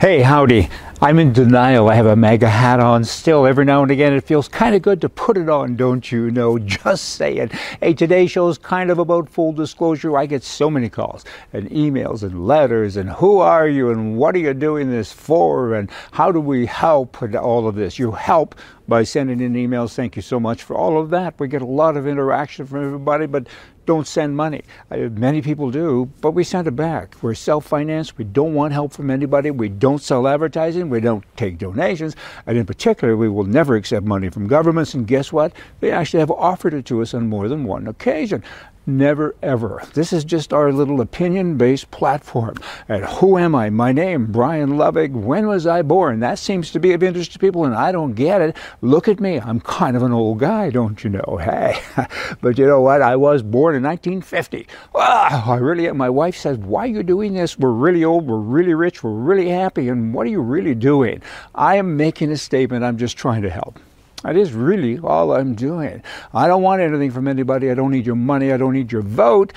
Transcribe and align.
Hey, 0.00 0.22
howdy. 0.22 0.70
I'm 1.02 1.18
in 1.18 1.32
denial. 1.32 1.88
I 1.88 1.94
have 1.94 2.04
a 2.04 2.14
MAGA 2.14 2.50
hat 2.50 2.78
on 2.78 3.04
still. 3.04 3.46
Every 3.46 3.64
now 3.64 3.82
and 3.82 3.90
again, 3.90 4.12
it 4.12 4.22
feels 4.22 4.48
kind 4.48 4.74
of 4.74 4.82
good 4.82 5.00
to 5.00 5.08
put 5.08 5.38
it 5.38 5.48
on, 5.48 5.74
don't 5.74 6.12
you 6.12 6.30
know? 6.30 6.58
Just 6.58 7.14
saying. 7.14 7.48
Hey, 7.80 7.94
today's 7.94 8.30
show 8.30 8.46
is 8.48 8.58
kind 8.58 8.90
of 8.90 8.98
about 8.98 9.26
full 9.26 9.52
disclosure. 9.52 10.18
I 10.18 10.26
get 10.26 10.42
so 10.42 10.68
many 10.68 10.90
calls 10.90 11.24
and 11.54 11.70
emails 11.70 12.22
and 12.22 12.46
letters 12.46 12.98
and 12.98 13.08
who 13.08 13.38
are 13.38 13.66
you 13.66 13.90
and 13.90 14.18
what 14.18 14.34
are 14.34 14.40
you 14.40 14.52
doing 14.52 14.90
this 14.90 15.10
for 15.10 15.74
and 15.74 15.90
how 16.12 16.30
do 16.30 16.38
we 16.38 16.66
help 16.66 17.22
with 17.22 17.34
all 17.34 17.66
of 17.66 17.76
this? 17.76 17.98
You 17.98 18.12
help 18.12 18.54
by 18.86 19.04
sending 19.04 19.40
in 19.40 19.54
emails. 19.54 19.94
Thank 19.94 20.16
you 20.16 20.22
so 20.22 20.38
much 20.38 20.62
for 20.64 20.76
all 20.76 21.00
of 21.00 21.08
that. 21.10 21.40
We 21.40 21.48
get 21.48 21.62
a 21.62 21.66
lot 21.66 21.96
of 21.96 22.06
interaction 22.06 22.66
from 22.66 22.84
everybody, 22.84 23.24
but 23.24 23.46
don't 23.86 24.06
send 24.06 24.36
money. 24.36 24.62
Uh, 24.90 25.08
many 25.10 25.40
people 25.42 25.70
do, 25.70 26.10
but 26.20 26.32
we 26.32 26.44
send 26.44 26.68
it 26.68 26.76
back. 26.76 27.16
We're 27.22 27.34
self 27.34 27.66
financed. 27.66 28.18
We 28.18 28.24
don't 28.24 28.54
want 28.54 28.72
help 28.72 28.92
from 28.92 29.10
anybody. 29.10 29.50
We 29.50 29.68
don't 29.68 30.02
sell 30.02 30.28
advertising. 30.28 30.89
We 30.90 31.00
don't 31.00 31.24
take 31.36 31.58
donations. 31.58 32.16
And 32.46 32.58
in 32.58 32.66
particular, 32.66 33.16
we 33.16 33.28
will 33.28 33.44
never 33.44 33.76
accept 33.76 34.04
money 34.04 34.28
from 34.28 34.46
governments. 34.46 34.94
And 34.94 35.06
guess 35.06 35.32
what? 35.32 35.52
They 35.80 35.92
actually 35.92 36.20
have 36.20 36.30
offered 36.30 36.74
it 36.74 36.84
to 36.86 37.00
us 37.02 37.14
on 37.14 37.28
more 37.28 37.48
than 37.48 37.64
one 37.64 37.86
occasion. 37.86 38.42
Never 38.86 39.34
ever. 39.42 39.82
This 39.92 40.10
is 40.10 40.24
just 40.24 40.54
our 40.54 40.72
little 40.72 41.02
opinion 41.02 41.58
based 41.58 41.90
platform. 41.90 42.54
And 42.88 43.04
who 43.04 43.36
am 43.36 43.54
I? 43.54 43.68
My 43.68 43.92
name, 43.92 44.32
Brian 44.32 44.70
Lovig. 44.70 45.12
When 45.12 45.46
was 45.46 45.66
I 45.66 45.82
born? 45.82 46.20
That 46.20 46.38
seems 46.38 46.70
to 46.72 46.80
be 46.80 46.94
of 46.94 47.02
interest 47.02 47.32
to 47.32 47.38
people, 47.38 47.66
and 47.66 47.74
I 47.74 47.92
don't 47.92 48.14
get 48.14 48.40
it. 48.40 48.56
Look 48.80 49.06
at 49.06 49.20
me. 49.20 49.38
I'm 49.38 49.60
kind 49.60 49.98
of 49.98 50.02
an 50.02 50.12
old 50.12 50.38
guy, 50.38 50.70
don't 50.70 51.04
you 51.04 51.10
know? 51.10 51.38
Hey. 51.42 51.78
but 52.40 52.56
you 52.56 52.66
know 52.66 52.80
what? 52.80 53.02
I 53.02 53.16
was 53.16 53.42
born 53.42 53.74
in 53.74 53.82
1950. 53.82 54.66
Ah, 54.94 55.50
I 55.50 55.56
really. 55.56 55.90
My 55.92 56.08
wife 56.08 56.36
says, 56.36 56.56
Why 56.56 56.84
are 56.84 56.86
you 56.86 57.02
doing 57.02 57.34
this? 57.34 57.58
We're 57.58 57.70
really 57.70 58.02
old, 58.02 58.26
we're 58.26 58.38
really 58.38 58.74
rich, 58.74 59.04
we're 59.04 59.10
really 59.10 59.50
happy, 59.50 59.90
and 59.90 60.14
what 60.14 60.26
are 60.26 60.30
you 60.30 60.40
really 60.40 60.74
doing? 60.74 61.20
I 61.54 61.76
am 61.76 61.98
making 61.98 62.30
a 62.32 62.36
statement. 62.38 62.84
I'm 62.84 62.96
just 62.96 63.18
trying 63.18 63.42
to 63.42 63.50
help. 63.50 63.78
That 64.22 64.36
is 64.36 64.52
really 64.52 64.98
all 64.98 65.32
I'm 65.32 65.54
doing. 65.54 66.02
I 66.34 66.46
don't 66.46 66.62
want 66.62 66.82
anything 66.82 67.10
from 67.10 67.26
anybody. 67.26 67.70
I 67.70 67.74
don't 67.74 67.90
need 67.90 68.04
your 68.04 68.16
money. 68.16 68.52
I 68.52 68.58
don't 68.58 68.74
need 68.74 68.92
your 68.92 69.02
vote. 69.02 69.52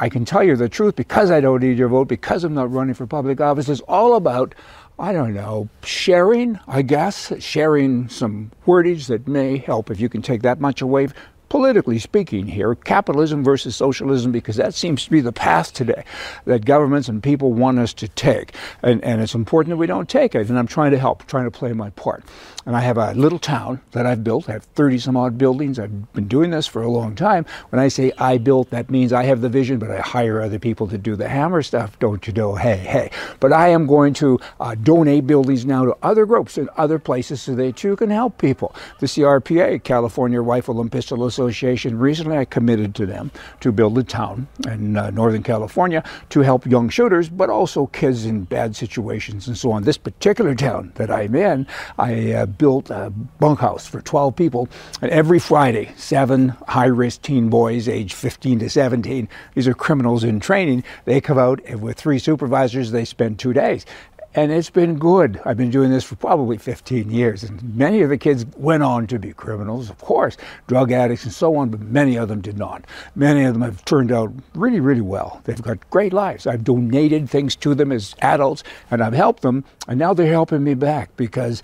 I 0.00 0.08
can 0.08 0.24
tell 0.24 0.42
you 0.42 0.56
the 0.56 0.68
truth 0.68 0.96
because 0.96 1.30
I 1.30 1.40
don't 1.40 1.62
need 1.62 1.76
your 1.76 1.88
vote, 1.88 2.08
because 2.08 2.42
I'm 2.42 2.54
not 2.54 2.72
running 2.72 2.94
for 2.94 3.06
public 3.06 3.40
office. 3.40 3.68
It's 3.68 3.82
all 3.82 4.16
about, 4.16 4.54
I 4.98 5.12
don't 5.12 5.34
know, 5.34 5.68
sharing, 5.82 6.58
I 6.66 6.82
guess, 6.82 7.32
sharing 7.38 8.08
some 8.08 8.50
wordage 8.66 9.08
that 9.08 9.28
may 9.28 9.58
help 9.58 9.90
if 9.90 10.00
you 10.00 10.08
can 10.08 10.22
take 10.22 10.42
that 10.42 10.58
much 10.58 10.80
away 10.80 11.08
politically 11.48 11.98
speaking 11.98 12.46
here, 12.46 12.74
capitalism 12.74 13.42
versus 13.42 13.74
socialism, 13.76 14.32
because 14.32 14.56
that 14.56 14.74
seems 14.74 15.04
to 15.04 15.10
be 15.10 15.20
the 15.20 15.32
path 15.32 15.72
today 15.72 16.04
that 16.44 16.64
governments 16.64 17.08
and 17.08 17.22
people 17.22 17.52
want 17.52 17.78
us 17.78 17.92
to 17.94 18.08
take. 18.08 18.54
And, 18.82 19.02
and 19.04 19.20
it's 19.20 19.34
important 19.34 19.70
that 19.70 19.76
we 19.76 19.86
don't 19.86 20.08
take 20.08 20.34
it. 20.34 20.48
And 20.48 20.58
I'm 20.58 20.66
trying 20.66 20.90
to 20.92 20.98
help, 20.98 21.26
trying 21.26 21.44
to 21.44 21.50
play 21.50 21.72
my 21.72 21.90
part. 21.90 22.24
And 22.66 22.76
I 22.76 22.80
have 22.80 22.98
a 22.98 23.14
little 23.14 23.38
town 23.38 23.80
that 23.92 24.04
I've 24.04 24.22
built. 24.22 24.48
I 24.48 24.52
have 24.52 24.64
30 24.64 24.98
some 24.98 25.16
odd 25.16 25.38
buildings. 25.38 25.78
I've 25.78 26.12
been 26.12 26.28
doing 26.28 26.50
this 26.50 26.66
for 26.66 26.82
a 26.82 26.90
long 26.90 27.14
time. 27.14 27.46
When 27.70 27.80
I 27.80 27.88
say 27.88 28.12
I 28.18 28.36
built, 28.36 28.68
that 28.70 28.90
means 28.90 29.10
I 29.10 29.22
have 29.22 29.40
the 29.40 29.48
vision, 29.48 29.78
but 29.78 29.90
I 29.90 30.00
hire 30.00 30.42
other 30.42 30.58
people 30.58 30.86
to 30.88 30.98
do 30.98 31.16
the 31.16 31.28
hammer 31.28 31.62
stuff, 31.62 31.98
don't 31.98 32.26
you 32.26 32.32
know? 32.34 32.56
Hey, 32.56 32.76
hey. 32.76 33.10
But 33.40 33.54
I 33.54 33.68
am 33.68 33.86
going 33.86 34.12
to 34.14 34.38
uh, 34.60 34.74
donate 34.74 35.26
buildings 35.26 35.64
now 35.64 35.86
to 35.86 35.96
other 36.02 36.26
groups 36.26 36.58
and 36.58 36.68
other 36.76 36.98
places 36.98 37.40
so 37.40 37.54
they 37.54 37.72
too 37.72 37.96
can 37.96 38.10
help 38.10 38.36
people. 38.36 38.74
The 38.98 39.06
CRPA, 39.06 39.82
California 39.82 40.42
Rifle 40.42 40.80
and 40.82 40.92
Pistol 40.92 41.24
Association, 41.38 41.96
recently 42.00 42.36
I 42.36 42.44
committed 42.44 42.96
to 42.96 43.06
them 43.06 43.30
to 43.60 43.70
build 43.70 43.96
a 43.96 44.02
town 44.02 44.48
in 44.66 44.96
uh, 44.96 45.10
Northern 45.10 45.44
California 45.44 46.02
to 46.30 46.40
help 46.40 46.66
young 46.66 46.88
shooters, 46.88 47.28
but 47.28 47.48
also 47.48 47.86
kids 47.86 48.24
in 48.24 48.42
bad 48.42 48.74
situations 48.74 49.46
and 49.46 49.56
so 49.56 49.70
on. 49.70 49.84
This 49.84 49.96
particular 49.96 50.56
town 50.56 50.90
that 50.96 51.12
I'm 51.12 51.36
in, 51.36 51.64
I 51.96 52.32
uh, 52.32 52.46
built 52.46 52.90
a 52.90 53.10
bunkhouse 53.38 53.86
for 53.86 54.00
12 54.00 54.34
people. 54.34 54.68
And 55.00 55.12
every 55.12 55.38
Friday, 55.38 55.92
seven 55.96 56.48
high 56.66 56.86
risk 56.86 57.22
teen 57.22 57.48
boys, 57.50 57.88
age 57.88 58.14
15 58.14 58.58
to 58.58 58.70
17, 58.70 59.28
these 59.54 59.68
are 59.68 59.74
criminals 59.74 60.24
in 60.24 60.40
training, 60.40 60.82
they 61.04 61.20
come 61.20 61.38
out 61.38 61.60
and 61.66 61.80
with 61.80 61.96
three 61.96 62.18
supervisors, 62.18 62.90
they 62.90 63.04
spend 63.04 63.38
two 63.38 63.52
days. 63.52 63.86
And 64.38 64.52
it's 64.52 64.70
been 64.70 65.00
good. 65.00 65.40
I've 65.44 65.56
been 65.56 65.68
doing 65.68 65.90
this 65.90 66.04
for 66.04 66.14
probably 66.14 66.58
15 66.58 67.10
years. 67.10 67.42
And 67.42 67.74
many 67.74 68.02
of 68.02 68.08
the 68.08 68.16
kids 68.16 68.46
went 68.56 68.84
on 68.84 69.08
to 69.08 69.18
be 69.18 69.32
criminals, 69.32 69.90
of 69.90 69.98
course, 69.98 70.36
drug 70.68 70.92
addicts 70.92 71.24
and 71.24 71.32
so 71.32 71.56
on, 71.56 71.70
but 71.70 71.80
many 71.80 72.14
of 72.14 72.28
them 72.28 72.40
did 72.40 72.56
not. 72.56 72.84
Many 73.16 73.42
of 73.42 73.54
them 73.54 73.62
have 73.62 73.84
turned 73.84 74.12
out 74.12 74.32
really, 74.54 74.78
really 74.78 75.00
well. 75.00 75.40
They've 75.42 75.60
got 75.60 75.90
great 75.90 76.12
lives. 76.12 76.46
I've 76.46 76.62
donated 76.62 77.28
things 77.28 77.56
to 77.56 77.74
them 77.74 77.90
as 77.90 78.14
adults 78.22 78.62
and 78.92 79.02
I've 79.02 79.12
helped 79.12 79.42
them. 79.42 79.64
And 79.88 79.98
now 79.98 80.14
they're 80.14 80.30
helping 80.30 80.62
me 80.62 80.74
back 80.74 81.16
because 81.16 81.60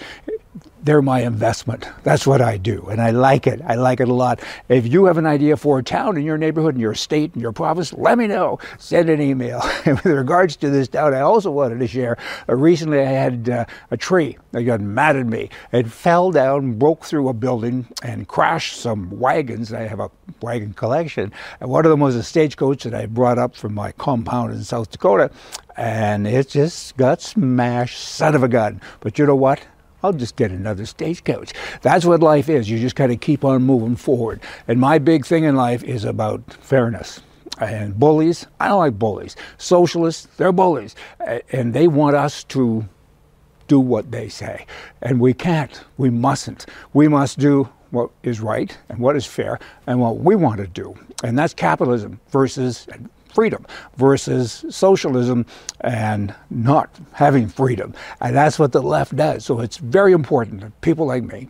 they're 0.84 1.00
my 1.00 1.22
investment. 1.22 1.88
That's 2.02 2.26
what 2.26 2.42
I 2.42 2.58
do, 2.58 2.86
and 2.90 3.00
I 3.00 3.10
like 3.10 3.46
it. 3.46 3.60
I 3.66 3.74
like 3.74 4.00
it 4.00 4.08
a 4.08 4.12
lot. 4.12 4.40
If 4.68 4.86
you 4.86 5.06
have 5.06 5.16
an 5.16 5.24
idea 5.24 5.56
for 5.56 5.78
a 5.78 5.82
town 5.82 6.18
in 6.18 6.24
your 6.24 6.36
neighborhood, 6.36 6.74
in 6.74 6.80
your 6.80 6.94
state, 6.94 7.34
in 7.34 7.40
your 7.40 7.52
province, 7.52 7.94
let 7.94 8.18
me 8.18 8.26
know. 8.26 8.58
Send 8.78 9.08
an 9.08 9.20
email. 9.20 9.62
With 9.86 10.04
regards 10.04 10.56
to 10.56 10.68
this 10.68 10.88
town, 10.88 11.14
I 11.14 11.20
also 11.20 11.50
wanted 11.50 11.78
to 11.80 11.88
share. 11.88 12.18
Uh, 12.48 12.56
recently, 12.56 13.00
I 13.00 13.04
had 13.04 13.48
uh, 13.48 13.64
a 13.90 13.96
tree 13.96 14.36
that 14.52 14.64
got 14.64 14.82
mad 14.82 15.16
at 15.16 15.26
me. 15.26 15.48
It 15.72 15.86
fell 15.86 16.30
down, 16.30 16.74
broke 16.78 17.06
through 17.06 17.28
a 17.28 17.32
building, 17.32 17.86
and 18.02 18.28
crashed 18.28 18.76
some 18.76 19.08
wagons. 19.18 19.72
I 19.72 19.82
have 19.82 20.00
a 20.00 20.10
wagon 20.42 20.74
collection, 20.74 21.32
and 21.60 21.70
one 21.70 21.86
of 21.86 21.90
them 21.90 22.00
was 22.00 22.14
a 22.14 22.22
stagecoach 22.22 22.84
that 22.84 22.94
I 22.94 23.06
brought 23.06 23.38
up 23.38 23.56
from 23.56 23.72
my 23.72 23.92
compound 23.92 24.52
in 24.52 24.62
South 24.64 24.90
Dakota, 24.90 25.30
and 25.78 26.26
it 26.26 26.50
just 26.50 26.96
got 26.98 27.22
smashed. 27.22 27.98
Son 27.98 28.34
of 28.34 28.42
a 28.42 28.48
gun! 28.48 28.82
But 29.00 29.18
you 29.18 29.24
know 29.24 29.34
what? 29.34 29.64
I'll 30.04 30.12
just 30.12 30.36
get 30.36 30.50
another 30.50 30.84
stagecoach. 30.84 31.54
That's 31.80 32.04
what 32.04 32.22
life 32.22 32.50
is. 32.50 32.68
You 32.68 32.78
just 32.78 32.94
kind 32.94 33.10
of 33.10 33.20
keep 33.20 33.42
on 33.42 33.62
moving 33.62 33.96
forward. 33.96 34.40
And 34.68 34.78
my 34.78 34.98
big 34.98 35.24
thing 35.24 35.44
in 35.44 35.56
life 35.56 35.82
is 35.82 36.04
about 36.04 36.52
fairness. 36.52 37.22
And 37.58 37.98
bullies, 37.98 38.46
I 38.60 38.68
don't 38.68 38.80
like 38.80 38.98
bullies. 38.98 39.34
Socialists, 39.56 40.28
they're 40.36 40.52
bullies. 40.52 40.94
And 41.52 41.72
they 41.72 41.88
want 41.88 42.16
us 42.16 42.44
to 42.44 42.86
do 43.66 43.80
what 43.80 44.10
they 44.10 44.28
say. 44.28 44.66
And 45.00 45.20
we 45.20 45.32
can't. 45.32 45.82
We 45.96 46.10
mustn't. 46.10 46.66
We 46.92 47.08
must 47.08 47.38
do 47.38 47.70
what 47.90 48.10
is 48.22 48.42
right 48.42 48.76
and 48.90 48.98
what 48.98 49.16
is 49.16 49.24
fair 49.24 49.58
and 49.86 50.00
what 50.00 50.18
we 50.18 50.36
want 50.36 50.58
to 50.58 50.66
do. 50.66 50.94
And 51.22 51.38
that's 51.38 51.54
capitalism 51.54 52.20
versus 52.28 52.86
freedom 53.34 53.66
versus 53.96 54.64
socialism 54.70 55.44
and 55.80 56.34
not 56.50 56.88
having 57.12 57.48
freedom. 57.48 57.94
And 58.20 58.34
that's 58.34 58.58
what 58.58 58.72
the 58.72 58.82
left 58.82 59.16
does. 59.16 59.44
So 59.44 59.60
it's 59.60 59.76
very 59.76 60.12
important 60.12 60.60
that 60.60 60.80
people 60.80 61.06
like 61.06 61.24
me 61.24 61.48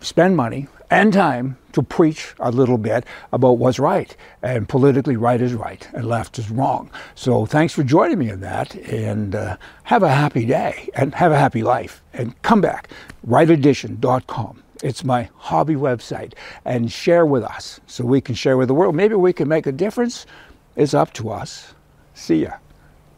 spend 0.00 0.36
money 0.36 0.68
and 0.90 1.12
time 1.12 1.56
to 1.72 1.82
preach 1.82 2.34
a 2.38 2.50
little 2.50 2.76
bit 2.76 3.04
about 3.32 3.52
what's 3.52 3.78
right. 3.78 4.14
And 4.42 4.68
politically, 4.68 5.16
right 5.16 5.40
is 5.40 5.54
right 5.54 5.88
and 5.94 6.06
left 6.06 6.38
is 6.38 6.50
wrong. 6.50 6.90
So 7.14 7.46
thanks 7.46 7.72
for 7.72 7.82
joining 7.82 8.18
me 8.18 8.28
in 8.28 8.40
that. 8.40 8.74
And 8.74 9.34
uh, 9.34 9.56
have 9.84 10.02
a 10.02 10.10
happy 10.10 10.44
day 10.44 10.90
and 10.94 11.14
have 11.14 11.32
a 11.32 11.38
happy 11.38 11.62
life. 11.62 12.02
And 12.12 12.40
come 12.42 12.60
back, 12.60 12.90
rightedition.com. 13.26 14.61
It's 14.82 15.04
my 15.04 15.28
hobby 15.36 15.74
website. 15.74 16.34
And 16.64 16.92
share 16.92 17.24
with 17.26 17.44
us 17.44 17.80
so 17.86 18.04
we 18.04 18.20
can 18.20 18.34
share 18.34 18.56
with 18.56 18.68
the 18.68 18.74
world. 18.74 18.94
Maybe 18.94 19.14
we 19.14 19.32
can 19.32 19.48
make 19.48 19.66
a 19.66 19.72
difference. 19.72 20.26
It's 20.76 20.94
up 20.94 21.12
to 21.14 21.30
us. 21.30 21.74
See 22.14 22.42
ya. 22.42 22.61